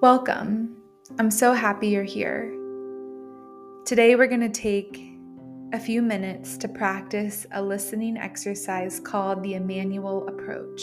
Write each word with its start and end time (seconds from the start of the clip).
Welcome. 0.00 0.76
I'm 1.18 1.28
so 1.28 1.52
happy 1.52 1.88
you're 1.88 2.04
here. 2.04 2.54
Today, 3.84 4.14
we're 4.14 4.28
going 4.28 4.48
to 4.48 4.48
take 4.48 5.02
a 5.72 5.80
few 5.80 6.02
minutes 6.02 6.56
to 6.58 6.68
practice 6.68 7.48
a 7.50 7.60
listening 7.60 8.16
exercise 8.16 9.00
called 9.00 9.42
the 9.42 9.54
Immanuel 9.54 10.28
approach. 10.28 10.82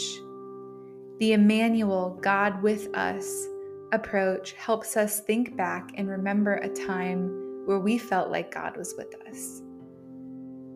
The 1.18 1.32
Immanuel, 1.32 2.18
God 2.20 2.60
with 2.62 2.94
us 2.94 3.46
approach, 3.92 4.52
helps 4.52 4.98
us 4.98 5.20
think 5.20 5.56
back 5.56 5.92
and 5.94 6.10
remember 6.10 6.56
a 6.56 6.68
time 6.68 7.64
where 7.64 7.80
we 7.80 7.96
felt 7.96 8.30
like 8.30 8.52
God 8.52 8.76
was 8.76 8.94
with 8.98 9.14
us. 9.30 9.62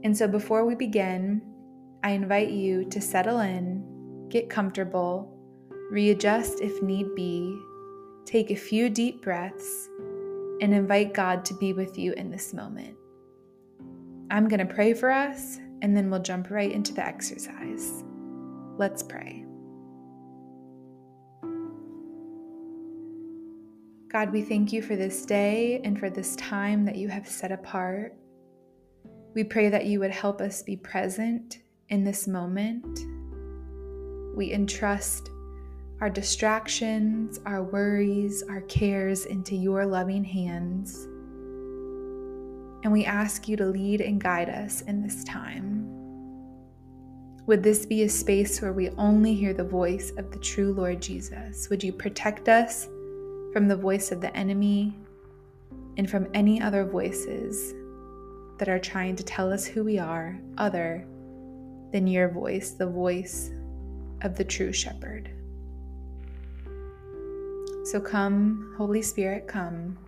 And 0.02 0.16
so, 0.16 0.26
before 0.26 0.64
we 0.64 0.74
begin, 0.74 1.42
I 2.02 2.12
invite 2.12 2.52
you 2.52 2.86
to 2.88 3.02
settle 3.02 3.40
in, 3.40 4.28
get 4.30 4.48
comfortable, 4.48 5.30
readjust 5.90 6.62
if 6.62 6.82
need 6.82 7.14
be, 7.14 7.54
take 8.30 8.50
a 8.50 8.56
few 8.56 8.88
deep 8.88 9.22
breaths, 9.22 9.88
and 10.60 10.72
invite 10.72 11.14
God 11.14 11.44
to 11.46 11.54
be 11.54 11.72
with 11.72 11.98
you 11.98 12.12
in 12.12 12.30
this 12.30 12.54
moment. 12.54 12.96
I'm 14.30 14.46
going 14.46 14.64
to 14.64 14.72
pray 14.72 14.94
for 14.94 15.10
us, 15.10 15.58
and 15.82 15.96
then 15.96 16.10
we'll 16.10 16.22
jump 16.22 16.50
right 16.50 16.70
into 16.70 16.92
the 16.92 17.04
exercise. 17.04 18.04
Let's 18.76 19.02
pray. 19.02 19.44
God, 24.12 24.32
we 24.32 24.42
thank 24.42 24.72
you 24.72 24.82
for 24.82 24.96
this 24.96 25.24
day 25.24 25.80
and 25.84 25.98
for 25.98 26.10
this 26.10 26.36
time 26.36 26.84
that 26.84 26.96
you 26.96 27.08
have 27.08 27.26
set 27.26 27.50
apart. 27.50 28.14
We 29.34 29.44
pray 29.44 29.70
that 29.70 29.86
you 29.86 29.98
would 30.00 30.10
help 30.10 30.40
us 30.40 30.62
be 30.62 30.76
present 30.76 31.58
in 31.88 32.04
this 32.04 32.28
moment. 32.28 33.00
We 34.36 34.52
entrust 34.52 35.30
our 36.00 36.08
distractions, 36.08 37.38
our 37.44 37.62
worries, 37.62 38.42
our 38.48 38.62
cares 38.62 39.26
into 39.26 39.54
your 39.54 39.84
loving 39.84 40.24
hands. 40.24 41.06
And 42.82 42.90
we 42.90 43.04
ask 43.04 43.48
you 43.48 43.56
to 43.58 43.66
lead 43.66 44.00
and 44.00 44.18
guide 44.18 44.48
us 44.48 44.80
in 44.82 45.02
this 45.02 45.22
time. 45.24 45.86
Would 47.46 47.62
this 47.62 47.84
be 47.84 48.04
a 48.04 48.08
space 48.08 48.62
where 48.62 48.72
we 48.72 48.88
only 48.90 49.34
hear 49.34 49.52
the 49.52 49.64
voice 49.64 50.12
of 50.16 50.30
the 50.30 50.38
true 50.38 50.72
Lord 50.72 51.02
Jesus? 51.02 51.68
Would 51.68 51.84
you 51.84 51.92
protect 51.92 52.48
us 52.48 52.86
from 53.52 53.68
the 53.68 53.76
voice 53.76 54.10
of 54.10 54.22
the 54.22 54.34
enemy 54.34 54.96
and 55.98 56.08
from 56.08 56.28
any 56.32 56.62
other 56.62 56.84
voices 56.84 57.74
that 58.58 58.68
are 58.70 58.78
trying 58.78 59.16
to 59.16 59.24
tell 59.24 59.52
us 59.52 59.66
who 59.66 59.84
we 59.84 59.98
are 59.98 60.40
other 60.56 61.04
than 61.92 62.06
your 62.06 62.28
voice, 62.28 62.70
the 62.70 62.86
voice 62.86 63.50
of 64.22 64.36
the 64.36 64.44
true 64.44 64.72
shepherd? 64.72 65.30
So 67.90 68.00
come, 68.00 68.72
Holy 68.78 69.02
Spirit, 69.02 69.48
come 69.48 69.98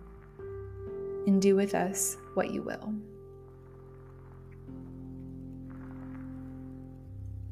and 1.27 1.41
do 1.41 1.57
with 1.57 1.75
us 1.75 2.15
what 2.33 2.49
you 2.49 2.61
will. 2.61 2.93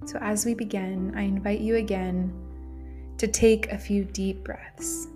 So, 0.06 0.18
as 0.22 0.46
we 0.46 0.54
begin, 0.54 1.12
I 1.18 1.24
invite 1.24 1.60
you 1.60 1.76
again 1.76 2.34
to 3.18 3.28
take 3.28 3.74
a 3.74 3.78
few 3.78 4.06
deep 4.06 4.46
breaths. 4.46 5.10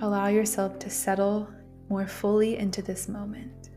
Allow 0.00 0.26
yourself 0.26 0.76
to 0.80 0.90
settle 0.90 1.48
more 1.88 2.08
fully 2.08 2.56
into 2.56 2.82
this 2.82 3.06
moment. 3.06 3.70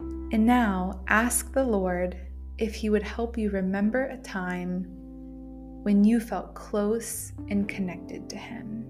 And 0.00 0.44
now 0.44 1.04
ask 1.06 1.52
the 1.52 1.62
Lord 1.62 2.16
if 2.60 2.74
He 2.74 2.90
would 2.90 3.02
help 3.02 3.38
you 3.38 3.50
remember 3.50 4.04
a 4.04 4.18
time 4.18 4.86
when 5.82 6.04
you 6.04 6.20
felt 6.20 6.54
close 6.54 7.32
and 7.48 7.66
connected 7.66 8.28
to 8.28 8.36
Him. 8.36 8.86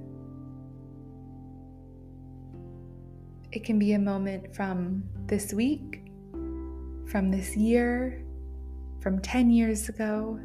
It 3.52 3.64
can 3.64 3.78
be 3.78 3.92
a 3.92 3.98
moment 3.98 4.54
from 4.54 5.04
this 5.26 5.52
week, 5.52 6.02
from 7.06 7.30
this 7.30 7.56
year, 7.56 8.24
from 9.00 9.20
10 9.20 9.50
years 9.50 9.88
ago. 9.88 10.38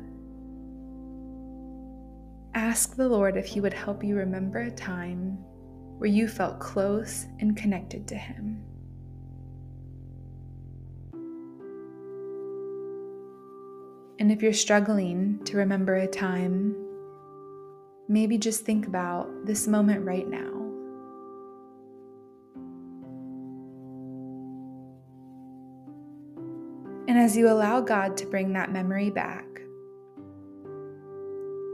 Ask 2.53 2.95
the 2.95 3.09
Lord 3.09 3.37
if 3.37 3.47
He 3.47 3.59
would 3.59 3.73
help 3.73 4.03
you 4.03 4.15
remember 4.15 4.59
a 4.59 4.71
time 4.71 5.37
where 5.97 6.09
you 6.09 6.27
felt 6.27 6.59
close 6.59 7.25
and 7.39 7.57
connected 7.57 8.07
to 8.07 8.15
Him. 8.15 8.63
And 14.17 14.31
if 14.31 14.41
you're 14.41 14.53
struggling 14.53 15.43
to 15.43 15.57
remember 15.57 15.95
a 15.95 16.07
time, 16.07 16.75
maybe 18.07 18.37
just 18.37 18.63
think 18.63 18.87
about 18.87 19.27
this 19.45 19.67
moment 19.67 20.05
right 20.05 20.27
now. 20.27 20.55
And 27.07 27.19
as 27.19 27.35
you 27.35 27.49
allow 27.49 27.81
God 27.81 28.17
to 28.17 28.25
bring 28.25 28.53
that 28.53 28.71
memory 28.71 29.09
back, 29.09 29.45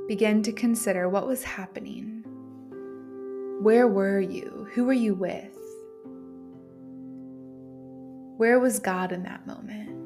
begin 0.08 0.44
to 0.44 0.52
consider 0.52 1.08
what 1.08 1.28
was 1.28 1.44
happening. 1.44 2.24
Where 3.62 3.88
were 3.88 4.20
you? 4.20 4.68
Who 4.74 4.86
were 4.86 4.94
you 4.94 5.14
with? 5.14 5.58
Where 8.38 8.60
was 8.60 8.80
God 8.80 9.12
in 9.12 9.24
that 9.24 9.46
moment? 9.46 10.01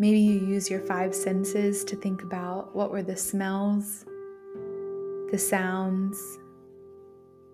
Maybe 0.00 0.20
you 0.20 0.38
use 0.38 0.70
your 0.70 0.80
five 0.80 1.12
senses 1.12 1.82
to 1.84 1.96
think 1.96 2.22
about 2.22 2.74
what 2.74 2.92
were 2.92 3.02
the 3.02 3.16
smells, 3.16 4.04
the 5.32 5.38
sounds, 5.38 6.16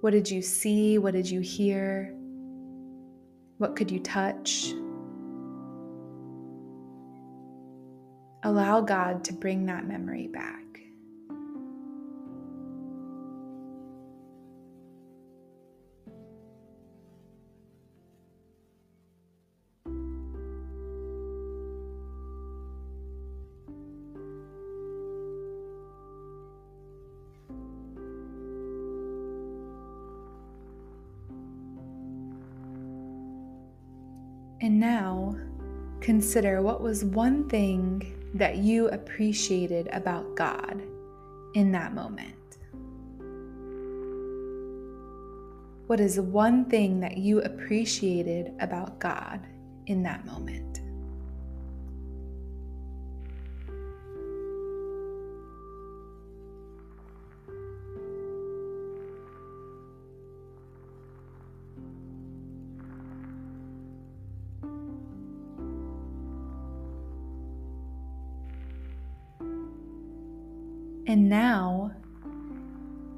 what 0.02 0.10
did 0.10 0.30
you 0.30 0.42
see, 0.42 0.98
what 0.98 1.14
did 1.14 1.30
you 1.30 1.40
hear, 1.40 2.14
what 3.56 3.76
could 3.76 3.90
you 3.90 3.98
touch. 3.98 4.74
Allow 8.42 8.82
God 8.82 9.24
to 9.24 9.32
bring 9.32 9.64
that 9.64 9.88
memory 9.88 10.26
back. 10.26 10.73
And 34.64 34.80
now, 34.80 35.36
consider 36.00 36.62
what 36.62 36.80
was 36.80 37.04
one 37.04 37.50
thing 37.50 38.14
that 38.32 38.56
you 38.56 38.88
appreciated 38.88 39.90
about 39.92 40.36
God 40.36 40.82
in 41.52 41.70
that 41.72 41.94
moment. 41.94 42.56
What 45.86 46.00
is 46.00 46.18
one 46.18 46.64
thing 46.64 46.98
that 47.00 47.18
you 47.18 47.42
appreciated 47.42 48.54
about 48.58 48.98
God 49.00 49.46
in 49.84 50.02
that 50.04 50.24
moment? 50.24 50.80
And 71.06 71.28
now 71.28 71.92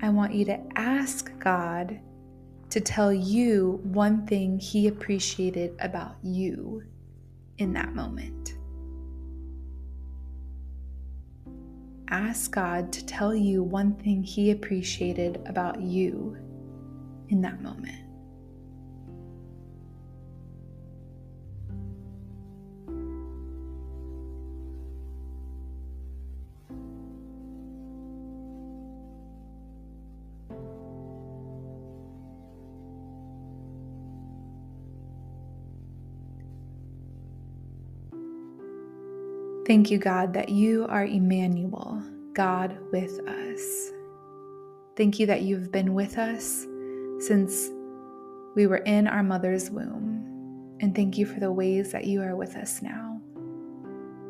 I 0.03 0.09
want 0.09 0.35
you 0.35 0.45
to 0.47 0.59
ask 0.75 1.31
God 1.39 2.01
to 2.71 2.81
tell 2.81 3.13
you 3.13 3.81
one 3.85 4.27
thing 4.27 4.59
He 4.59 4.89
appreciated 4.89 5.75
about 5.81 6.17
you 6.23 6.83
in 7.59 7.73
that 7.75 7.95
moment. 7.95 8.55
Ask 12.09 12.53
God 12.53 12.93
to 12.93 13.07
tell 13.07 13.35
you 13.35 13.63
one 13.63 13.95
thing 13.95 14.23
He 14.23 14.51
appreciated 14.51 15.43
about 15.47 15.81
you 15.81 16.37
in 17.29 17.41
that 17.43 17.63
moment. 17.63 18.06
Thank 39.67 39.91
you, 39.91 39.99
God, 39.99 40.33
that 40.35 40.49
you 40.49 40.87
are 40.89 41.05
Immanuel, 41.05 42.01
God 42.35 42.79
with 42.93 43.19
us. 43.29 43.91
Thank 44.97 45.19
you 45.19 45.27
that 45.27 45.43
you've 45.43 45.73
been 45.73 45.93
with 45.93 46.19
us 46.19 46.65
since 47.19 47.69
we 48.55 48.69
were 48.69 48.79
in 48.79 49.09
our 49.09 49.25
mother's 49.25 49.69
womb. 49.69 50.77
And 50.81 50.95
thank 50.95 51.19
you 51.19 51.27
for 51.27 51.41
the 51.41 51.51
ways 51.51 51.91
that 51.91 52.05
you 52.05 52.23
are 52.23 52.37
with 52.37 52.55
us 52.55 52.81
now. 52.81 53.21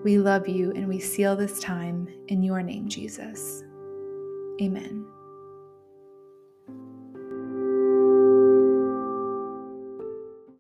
We 0.03 0.17
love 0.17 0.49
you 0.49 0.73
and 0.73 0.89
we 0.89 1.01
seal 1.01 1.37
this 1.37 1.61
time 1.61 2.09
in 2.29 2.43
your 2.43 2.63
name, 2.63 2.89
Jesus. 2.89 3.63
Amen. 4.63 5.07